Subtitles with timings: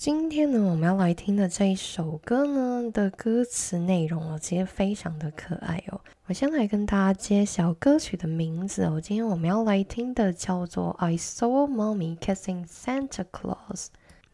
[0.04, 5.98] 今天呢，我们要来听的这一首歌呢的歌词内容哦，其实非常的可爱哦。
[6.26, 9.00] 我先来跟大家揭晓歌曲的名字哦。
[9.00, 13.56] 今天我们要来听的叫做《I Saw Mommy Kissing Santa Claus》。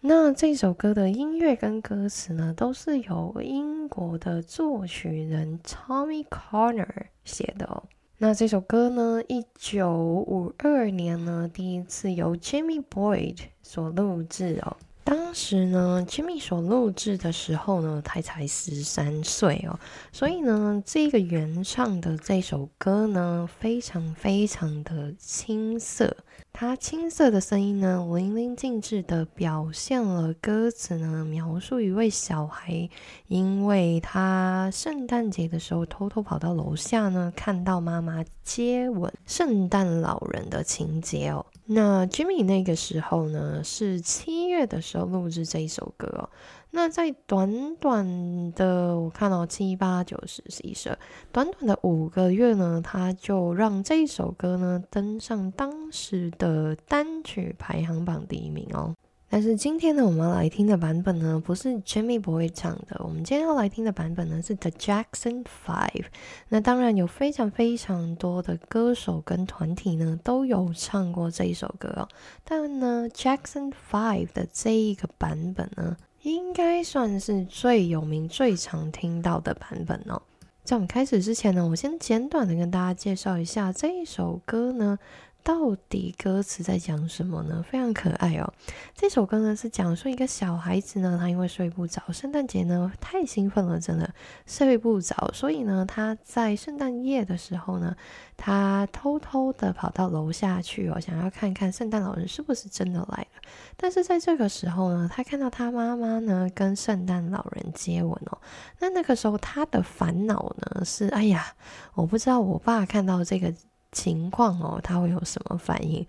[0.01, 7.85] 那这首歌的音乐跟歌词呢，都是由英国的作曲人 Tommy Corner 写的哦。
[8.19, 14.77] 那这首歌呢，一九五二年呢，第一次由 Jimmy Boyd 所录制哦。
[15.03, 19.79] 当时呢，Jimmy 所录制的时候呢，他才十三岁哦，
[20.13, 26.17] 所以呢，这个原唱的这首歌呢，非常非常的青涩。
[26.53, 32.89] 他青涩的声音呢，淋漓尽致的表现了歌词呢，描述一位小孩，
[33.29, 41.47] 因为他圣诞节的时候偷偷跑到楼下呢，看到妈妈接吻圣诞老人的情节哦。
[41.73, 46.29] 那 Jimmy 那个时候呢，是七月的时候录制这一首歌哦。
[46.73, 50.99] 那在短短的我看到七八九十十一十二，
[51.31, 58.97] 短短的五个月呢，他就让这一首歌呢登上当时的单曲排行榜第一名哦。
[59.33, 66.07] 但是今天呢，我们要来听的版本呢，不是 Jimmy Boy 唱的，我们今天要来听的版本呢是 The Jackson Five。
[66.49, 72.09] 那当然有非常非常多的歌手跟团体呢都有唱过这一首歌哦，
[72.43, 80.21] 但呢 Jackson Five 的这一个版本呢，应该算是最有名、最常听到的版本哦。
[80.65, 84.99] 在我们开始之前呢，我先简短的跟大家介绍一下这一首歌呢。
[85.43, 87.65] 到底歌词在讲什么呢？
[87.69, 88.53] 非常可爱哦。
[88.95, 94.13] 这首歌呢是讲说一个小孩子呢，他因为睡不着，圣诞节呢太兴奋了，真的
[94.47, 97.97] 睡不着，所以呢他在圣诞夜的时候呢，
[98.37, 103.43] 他偷偷的跑到楼下去哦，想要看看圣诞老人是不是真的来了。
[103.77, 108.39] 但是在这个时候呢，他看到他妈妈呢跟圣诞老人接吻哦。
[108.79, 111.55] 那那个时候他的烦恼呢是，哎呀，
[111.95, 113.53] 我不知道我爸看到这个。
[113.93, 116.07] 情况哦，他会有什么反应？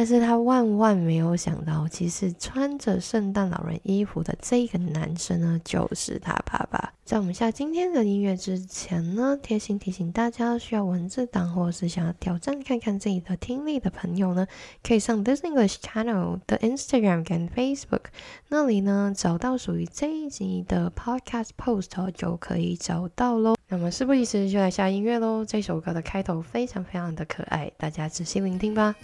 [0.00, 6.94] 但是他万万没有想到，其实穿着圣诞老人衣服的这个男生呢，就是他爸爸。
[7.04, 14.46] 在我们下今天的音乐之前呢，贴心提醒大家，需要文字档或是想要挑战看看自己的听力的朋友呢，
[14.82, 18.04] 可以上 This English Channel 的 Instagram 跟 Facebook，
[18.48, 23.54] 那里呢找到属于这一集的 Podcast Post 就可以找到喽。
[23.68, 25.44] 那么事不宜迟，就来下音乐喽。
[25.44, 28.94] 这首歌的开头非常非常的可爱，大家仔细聆听吧。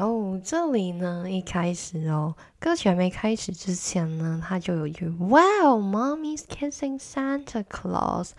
[0.00, 8.30] 哦这里呢，一开始哦，歌曲还没开始之前呢，它就有一句 “Wow, mommy's kissing Santa Claus”。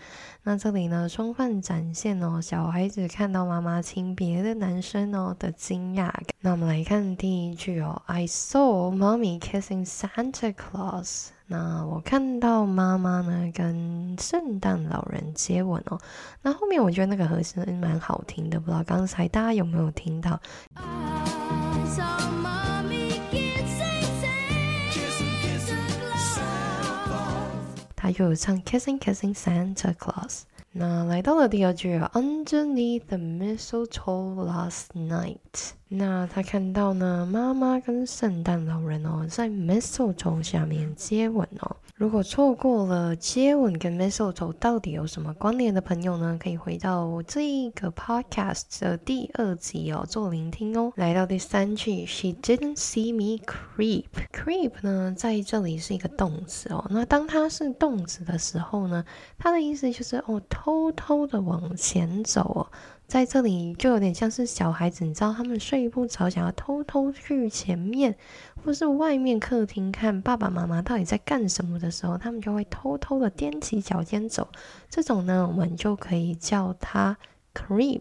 [0.42, 6.10] 那这里呢，充分展现哦，小孩子看到妈妈亲别的男生哦的惊讶。
[6.40, 11.28] 那我们来看第一句哦，“I saw mommy kissing Santa Claus”。
[11.46, 16.00] 那我看到妈妈呢跟圣诞老人接吻哦。
[16.40, 20.40] 那后面我觉得那个和声蛮好听的，不知道刚才大家有没有听到？
[27.95, 30.43] 他又有唱 Kissing Kissing Santa Claus。
[30.71, 35.71] 那来到了第二句，Underneath the mistletoe last night。
[35.94, 41.76] 那他看到呢，妈妈跟圣诞老人哦，在 mistletoe 下面接吻哦。
[41.94, 50.90] 如果错过了接吻跟 mistletoe 到底有什么关联的朋友呢，可以回到这一个 podcast 的第二集哦，做聆听哦。
[50.96, 54.06] 来到第三句，She didn't see me creep。
[54.32, 56.86] creep 呢，在这里是一个动词哦。
[56.88, 59.04] 那当它是动词的时候呢，
[59.36, 62.66] 它的意思就是哦，偷偷的往前走哦。
[63.12, 68.16] 在这里就有点像是小孩子，你知道他们睡不着，想要偷偷去前面
[68.64, 74.48] 或是外面客厅看爸爸妈妈到底在干什么的时候，他们就会偷偷的踮起脚尖走。
[74.88, 77.18] 这种呢，我们就可以叫它
[77.52, 78.00] creep。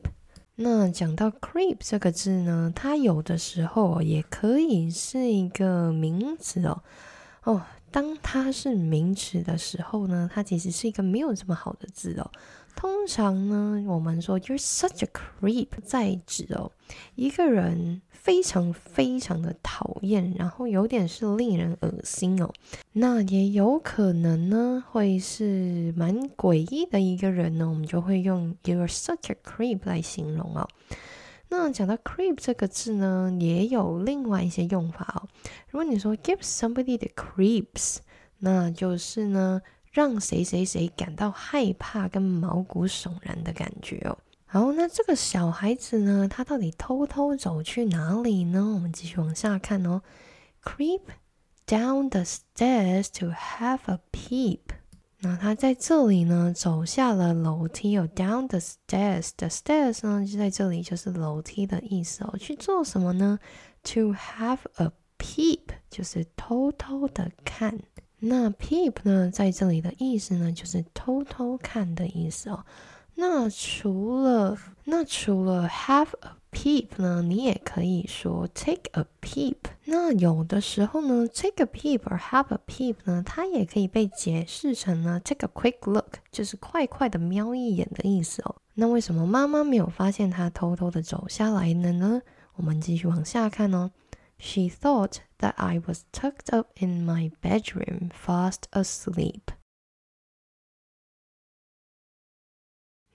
[0.56, 6.84] 那讲到 creep 这个字呢，它有的时候也可以是一个名词哦。
[7.44, 12.32] 哦，当它是名词的时候呢，它其实是一个没有这么好的字哦。
[12.76, 16.72] 通常呢，我们说 "You're such a creep"，在指哦
[17.16, 22.52] 一个人非常非常的讨厌，然后有点是令人恶心哦。
[22.94, 30.68] 那也有可能呢，会是蛮诡异的一个人呢，我们就会用 "You're such a creep" 来形容哦。
[31.50, 35.28] 那讲到 creep 这个字呢，也有另外一些用法哦。
[35.70, 37.98] 如果你说 "Give somebody the creeps"，
[38.40, 39.62] 那就是呢。
[39.92, 44.18] 让谁谁谁感到害怕跟毛骨悚然的感觉哦。
[44.46, 48.74] 好，那这个小孩子呢，他到底偷偷走去哪里呢？
[48.74, 50.02] 我们继续往下看哦。
[50.64, 51.02] Creep
[51.66, 54.60] down the stairs to have a peep。
[55.20, 58.10] 那他在这里呢，走下了楼梯哦。
[58.16, 62.36] Down the stairs，the stairs 呢，就在这里就是楼梯的意思哦。
[62.38, 63.40] 去做什么呢
[63.84, 67.80] ？To have a peep，就是偷偷的看。
[68.24, 72.64] 那 peep 呢，在这里的意思呢，就是偷偷看的意思哦。
[73.16, 79.56] 那除了那除了 have a peep 呢，你也可以说 take a peep。
[79.86, 88.56] 那有的时候呢，take a peep 或 have a peep 呢，它也可以被解释成呢 take a quick look，就是快快的瞄一眼的意思哦。
[88.76, 92.22] 那为什么妈妈没有发现他偷偷的走下来了呢？
[92.56, 93.92] 我们继续往下看哦。
[94.41, 99.53] She thought that I was tucked up in my bedroom, fast asleep.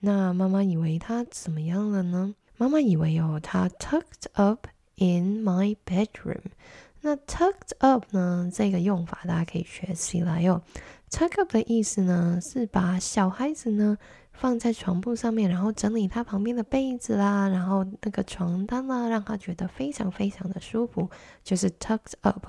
[0.00, 2.34] 那妈妈以为她怎么样了呢？
[2.56, 6.42] 妈妈以为哦，她 tucked up in my bedroom。
[7.02, 8.50] 那 tucked up 呢？
[8.52, 10.62] 这个用法大家可以学起来哦。
[11.10, 13.96] tuck up 的意思呢，是把小孩子呢。
[14.39, 21.09] 放在床铺上面，然后整理他旁边的被子啦，然后那个床单啦，让他觉得非常非常的舒服，
[21.43, 22.45] 就是 tucked up。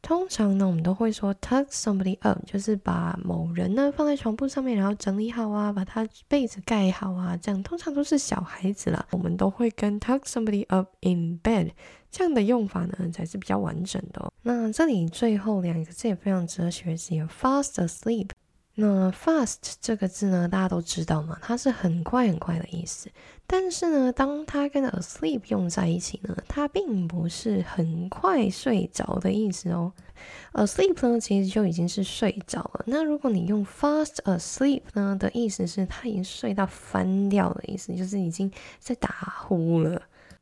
[0.00, 11.72] 通常呢，我们都会说 tuck somebody up，就是把某人呢放在床铺上面，然后整理好啊，把他被子盖好啊，这样通常都是小孩子啦，我们都会跟 tuck somebody up in bed
[12.10, 14.32] 这样的用法呢才是比较完整的。
[14.42, 18.30] 那这里最后两个字也非常哲学，是有 fast asleep。
[18.80, 23.10] 那 fast 这个字呢，大家都知道嘛，它是很快很快的意思。
[23.44, 29.92] 但是呢，当它跟 asleep 用在一起呢，它并不是很快睡着的意思哦。
[30.52, 32.84] asleep 呢，其实就已经是睡着了。
[32.86, 38.48] 那如果你用 fast asleep 呢的意思是，他已经睡到翻掉的意思，就是已经
[38.78, 39.08] 在打
[39.40, 40.00] 呼了。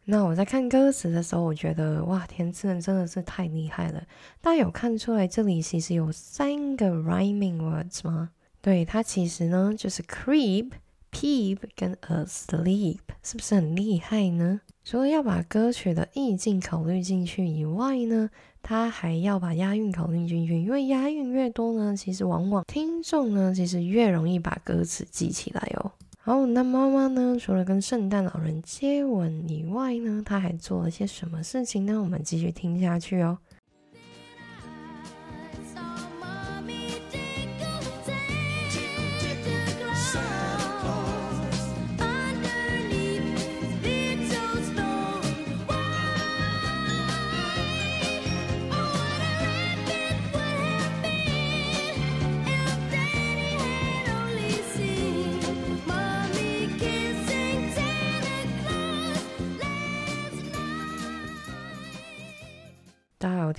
[0.08, 4.00] 那我在看歌词的时候，我觉得哇，填词人真的是太厉害了。
[4.40, 8.30] 大家有看出来这里其实有三个 rhyming words 吗？
[8.60, 10.70] 对，它其实呢就是 creep、
[11.10, 14.60] peep 跟 asleep，是不是很厉害呢？
[14.84, 18.30] 除了要把歌曲的意境考虑进去以外呢，
[18.62, 25.90] 它还要把押韵考虑进去，因为押韵越多呢，其实往往听众呢其实越容易把歌词记起来哦。
[26.26, 27.38] 好，那妈妈呢？
[27.38, 32.02] 除了跟圣诞老人接吻以外呢，她还做了些什么事情呢？
[32.02, 33.38] 我们继续听下去哦。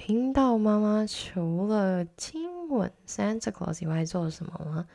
[0.07, 4.87] 听到妈妈除了亲吻 Santa Claus 以外做了什么吗？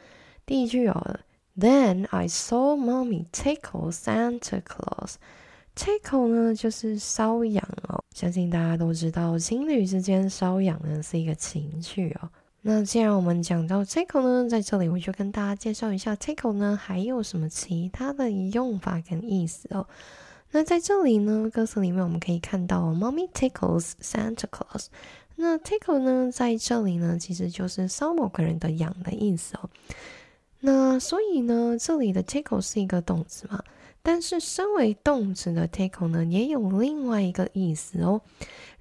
[0.47, 1.21] 第一句有了
[1.55, 5.17] ，Then I saw mommy tickle Santa Claus。
[5.77, 12.31] tickle 呢就是瘙痒哦，相信大家都知道，情侣之间瘙痒呢是一个情趣哦。
[12.63, 19.87] 那既然我们讲到 tickle 呢，在这里我就跟大家介绍一下 tickle 呢还有什么其他的用法跟意思哦。
[20.55, 24.87] 那在这里呢，歌词里面我们可以看到，Mommy tickles Santa Claus。
[25.37, 29.71] 那 tickle 呢，在这里呢，其实就是搔某个人的痒的意思哦。
[30.61, 33.65] 那所以呢，这里的 tickle 是一个动词嘛？
[34.03, 38.21] 但是身为动词的 tickle 呢，也有另外一个意思哦。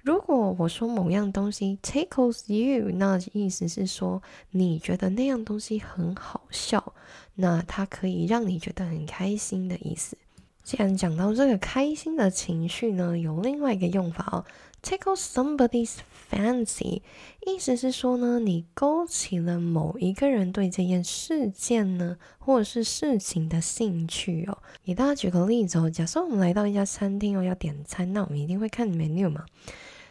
[0.02, 6.92] 如果我说某样东西 tickles you，那意思是说你觉得那样东西很好笑，
[7.36, 10.18] 那它可以让你觉得很开心的意思。
[10.62, 14.44] 既然讲到这个开心的情绪呢，有另外一个用法哦
[14.82, 15.96] ，tickle somebody's
[16.30, 17.02] fancy，
[17.44, 24.58] 意思是说呢，你勾起了某一个人对这件事件呢，或者是事情的兴趣哦。
[24.84, 29.44] 给大家举个例子哦，假设我们来到一家餐厅哦，要点餐，那我们一定会看 menu 嘛。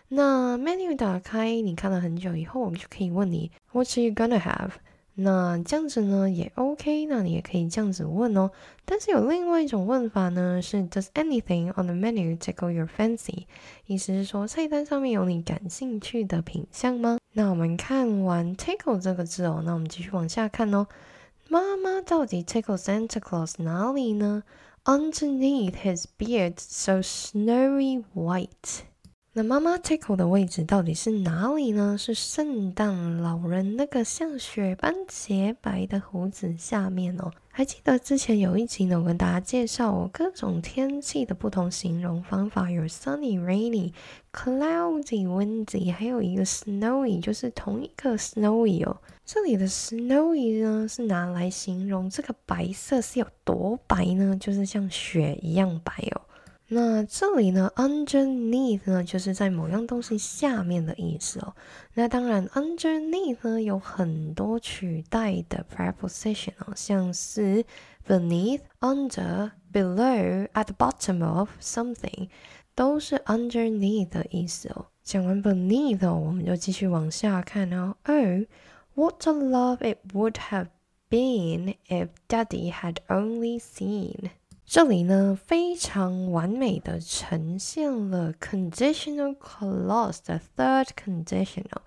[0.10, 4.72] 那 menu 打开，你看了很久以后，我们就可以问你，What are you gonna have？
[5.16, 8.50] 那这样子呢也 OK，那你也可以这样子问哦。
[8.86, 13.46] 但是有另外一种问法呢，是 Does anything on the menu tickle your fancy？
[13.86, 17.18] 意思是说菜单上面有你感兴趣的品相吗？
[17.34, 20.88] 那我们看完 tickle 这个字哦，那我们继续往下看哦。
[21.48, 24.44] 妈妈到底 tickle Santa Claus 哪里呢
[24.86, 28.86] ？Underneath his beard so snowy white。
[29.34, 31.98] 那妈妈 tickle 的位置到底是哪里呢？
[31.98, 37.32] 是圣诞老人那个像雪般洁白的胡子下面哦。
[37.50, 43.94] 还记得之前有一集呢，我跟大家介绍各种天气的不同形容方法，有 sunny、rainy、
[44.34, 48.98] cloudy、windy，还有一个 snowy，就是同一个 snowy 哦。
[49.24, 54.36] 这里的 snowy 呢，是拿来形容这个白色是有多白呢？
[54.38, 56.22] 就是像雪一样白哦。
[56.71, 61.55] 那这里呢，underneath 呢，就是在某样东西下面的意思哦。
[61.95, 67.65] 那当然，underneath 呢有很多取代的 preposition 哦，像是
[68.05, 72.29] beneath、under、below、at the bottom of something，
[72.75, 74.87] 都是 underneath 的意思哦。
[75.05, 77.95] 讲完 beneath 哦，我们就继续往下看哦。
[78.07, 78.45] Oh,
[78.97, 80.67] what a love it would have
[81.09, 84.31] been if Daddy had only seen.
[84.74, 91.82] 这里呢，非常完美的呈现了 conditional clause 的 third conditional。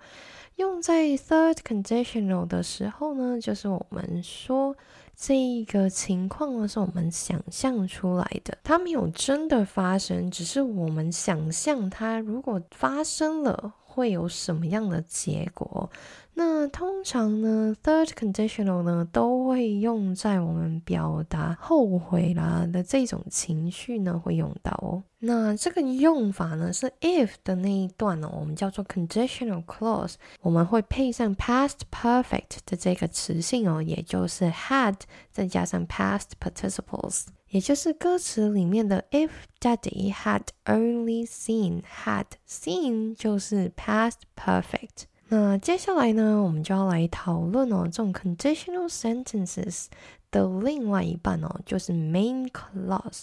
[0.57, 4.75] 用在 third conditional 的时候呢，就是我们说
[5.15, 15.89] 这一个情况呢，是我们想象出来的，它没有真的发生，只是我们想象它如果发生了会有什么样的结果。
[16.37, 25.01] 那通常呢，third conditional 呢都会用在我们表达后悔啦的这种情绪呢会用到哦。
[25.19, 34.97] 那这个用法呢是 if 的那一段呢，我们叫做 conditional clause，我们会配上 past perfect 的这个词性哦，也就是 had
[35.31, 39.30] 再加上 past participles，也就是歌词里面的 if
[39.60, 45.04] Daddy had only seen，had seen 就是 past perfect。
[45.28, 49.86] 那接下来呢，我们就要来讨论哦，这种 conditional sentences
[50.30, 53.22] 的另外一半哦，就是 main clause。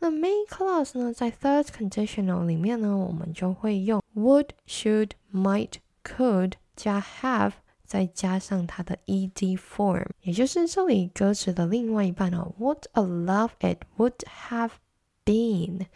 [0.00, 7.52] 那 main clause 呢，在 third conditional 里面呢，我们就会用 would、should、might、could 加 have，
[7.89, 12.53] 再加上它的 ed form，也就是这里歌词的另外一半哦。
[12.59, 14.73] What a love it would have
[15.25, 15.87] been。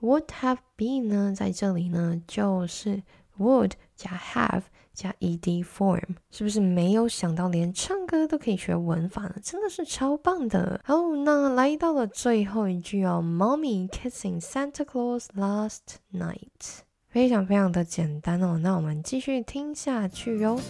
[0.00, 3.02] would have been 呢，在这里呢，就是
[3.38, 4.62] would 加 have。
[4.92, 9.36] 加 ed form 是不是没有想到连唱歌都可以学文法呢？
[9.42, 10.78] 真的是超棒的。
[10.84, 16.80] 好，那来到了最后一句哦，Mommy kissing Santa Claus last night，
[17.10, 18.58] 非常非常的简单哦。
[18.62, 20.60] 那我们继续听下去哟。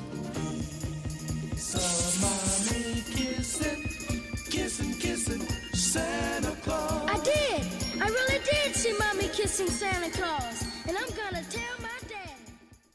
[7.06, 7.64] I did.
[8.00, 11.70] I really did see mommy kissing Santa Claus, and I'm gonna tell.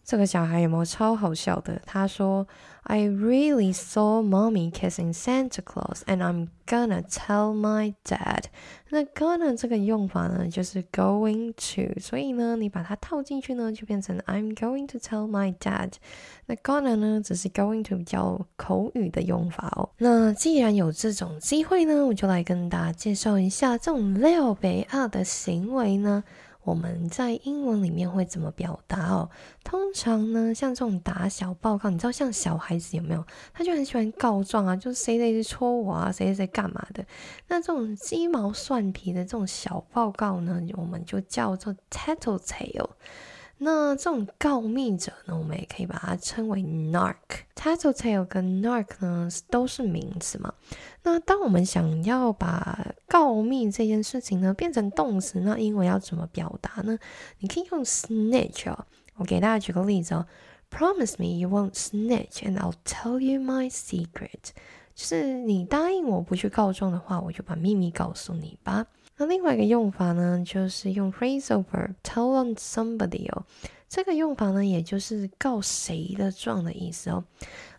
[0.08, 1.82] 这个小孩有没有超好笑的？
[1.84, 2.48] 他说
[2.85, 8.45] ：“I really saw mommy kissing Santa Claus, and I'm gonna tell my dad。”
[8.89, 15.93] 那 gonna 这个用法呢，就是 going to，所以呢，你把它套进去呢，就变成 I'm going to tell my dad。
[16.47, 19.91] 那 gonna 呢，只是 going to 比较口语的用法哦。
[19.99, 26.25] 那既然有这种机会呢，我就来跟大家介绍一下这种六北二的行为呢。
[26.66, 29.30] 我们在英文里面会怎么表达哦？
[29.64, 33.24] 通常呢，像这种打小报告，你知道像小孩子有没有？
[33.54, 37.06] 他就很喜欢告状啊，就是谁谁谁戳我啊，谁谁谁干嘛的。
[37.48, 42.90] 那这种鸡毛蒜皮的这种小报告呢，我们就叫做 tattletale。
[43.58, 47.16] 那这种告密者呢，我们也可以把它称为 narc。
[47.56, 50.54] Tattletale 跟 narc 呢都是名词嘛。
[51.04, 57.00] 那当我们想要把告密这件事情呢变成动词，那英文要怎么表达呢？
[57.40, 58.86] 你可以用 snitch 哦。
[59.16, 60.26] 我给大家举个例子哦。
[60.70, 64.52] Promise me you won't snitch, and I'll tell you my secret。
[64.94, 68.88] 就是你答应我不去告状的话，我就把秘密告诉你吧。
[69.18, 73.46] 那另外一个用法呢，就是用 raise over tell on somebody 哦。
[73.88, 77.24] 这个用法呢，也就是告谁的状的意思哦。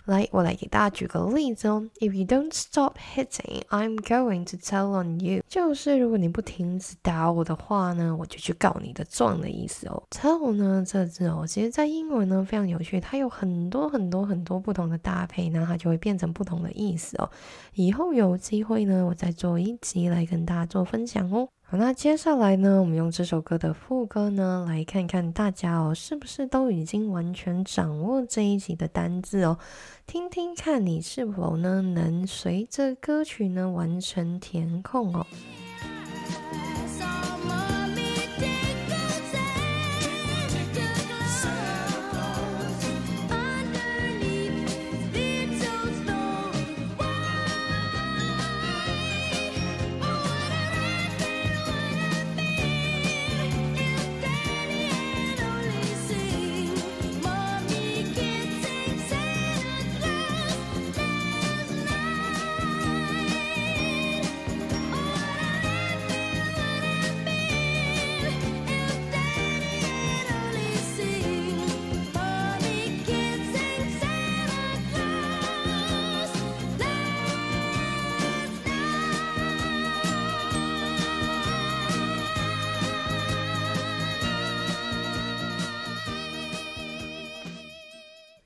[0.06, 1.84] 来，我来给大家举个例子哦。
[1.98, 5.42] If you don't stop hitting, I'm going to tell on you。
[5.48, 10.02] 就是如果你不停止打我的话呢，我就去告你的状的意思哦。
[10.10, 17.28] tell 呢这字哦，其实在英文呢非常有趣，它有很多很多很多不同的搭配，那它就会变成不同的意思哦。
[17.75, 21.48] 以后有机会呢，我再做一集来跟大家做分享哦。
[21.68, 29.58] 好，那接下来呢，我们用这首歌的副歌呢，来看看大家哦，是不是都已经完全掌握这一集的单字哦？
[30.06, 35.26] 听听看你是否呢，能随着歌曲呢完成填空哦。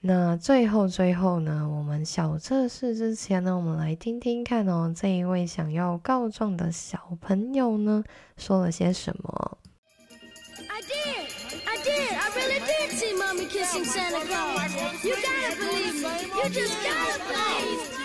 [0.03, 8.03] 那最后最后呢，我们小测试之前呢，我们来听听看哦，这一位想要告状的小朋友呢，
[8.39, 9.59] 说了些什么。
[10.69, 11.29] I did.
[11.67, 12.15] I did.
[12.17, 14.73] I really did see mommy kissing Santa Claus.
[15.05, 16.09] You gotta believe me.
[16.35, 18.00] You just gotta believe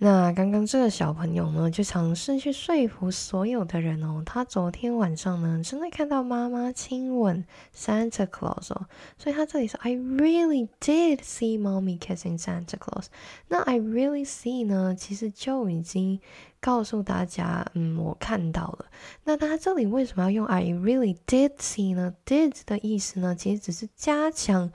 [0.00, 4.22] 那刚刚这个小朋友呢，就尝试去说服所有的人哦。
[4.24, 7.44] 他昨天晚上呢，真的看到妈妈亲吻
[7.76, 8.86] Santa Claus 哦，
[9.18, 13.06] 所以他这里说 I really did see mommy kissing Santa Claus。
[13.48, 16.20] 那 I really see 呢，其实就已经
[16.60, 18.86] 告诉大家，嗯，我看到了。
[19.24, 24.70] 那他这里为什么要用 I really did see 呢？Did 的意思呢，其实只是加强。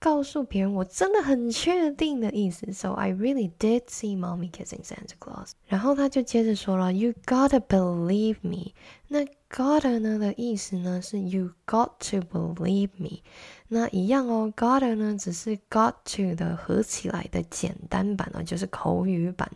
[0.00, 5.52] 告诉别人我真的很确定的意思，So I really did see mommy kissing Santa Claus。
[5.66, 8.72] 然后他就接着说了，You gotta believe me。
[9.08, 13.22] 那 gotta 呢的意思呢是 You got to believe me。
[13.73, 19.49] 那一样哦，gotta 呢只是 got to 的合起来的简单版哦，就是口语版。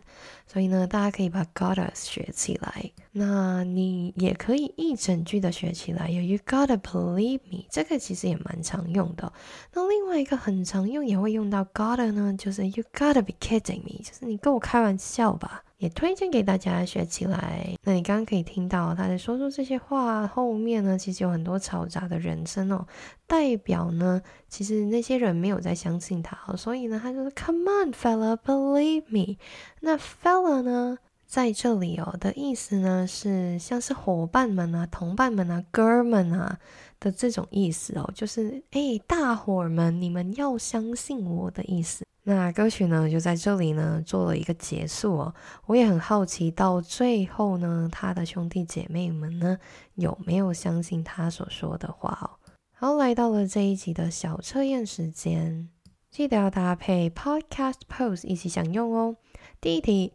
[0.47, 2.91] 所以呢，大家可以把 gotta 学起来。
[3.11, 9.33] 那你也可以一整句的学起来，有 You gotta believe me，这个其实也蛮常用的。
[9.73, 15.64] 那另外一个很常用也会用到 gotta 呢，就是 You gotta be kidding me，就是你跟我开玩笑吧。
[15.77, 17.75] 也推荐给大家学起来。
[17.83, 22.87] 那你刚刚可以听到他在说出这些话后面呢，其实有很多嘈杂的人声哦，
[23.27, 29.37] 代表呢，其实那些人没有在相信他哦，所以呢，他就说 Come on, fella, believe me。
[29.81, 30.97] 那 fella 呢，
[31.35, 36.57] 在这里哦的意思呢，是像是伙伴们啊、同伴们啊、哥们啊
[36.97, 42.05] 的这种意思哦，就是哎，大伙儿们，你们要相信我的意思。
[42.23, 45.35] 那歌曲呢，就在这里呢做了一个结束哦。
[45.65, 49.57] 我也很好奇，到最后呢，他的兄弟姐妹们呢
[49.95, 52.39] 有没有相信他所说的话哦？
[52.71, 55.67] 好，来到了这一集的小测验时间，
[56.09, 59.17] 记得要搭配 podcast pose 一起享用哦。
[59.59, 60.13] 第一题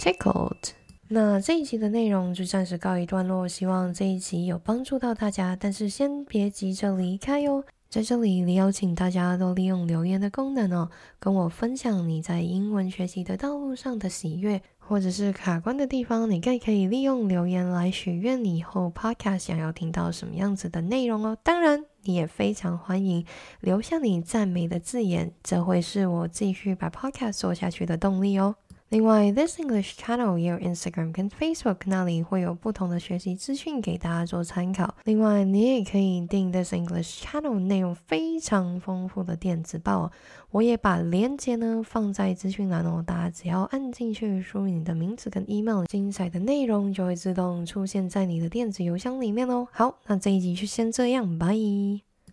[0.01, 0.71] Tickled
[1.09, 5.55] 那这一集的内容就暂时告一段落，希望这一集有帮助到大家。
[5.55, 21.37] 但是先别急着离开哟，在这里，也邀请大家都利用留言的功能哦，跟我分享你在英文学习的道路上的喜悦，或者是卡关的地方，你更可以利用留言来许愿你以后 podcast 想要听到什么样子的内容哦。
[21.43, 23.23] 当然，你也非常欢迎
[23.59, 28.55] 留下你赞美的字眼，这会是我继续把 podcast 做下去的动力哦。
[28.91, 34.93] 另外，This English Channel 也有 Instagram 跟 Facebook，那里会有不同的学习资讯给大家做参考。
[35.05, 40.11] 另外，你也可以订 This English Channel 内容非常丰富的电子报，
[40.49, 43.01] 我也把链接呢放在资讯栏哦。
[43.07, 49.65] 大家只要按进去，输入你的名字跟 email，精彩的内容就会自动出现在你的电子邮箱里面哦。
[49.71, 52.10] 好，那这一集就先这样，拜。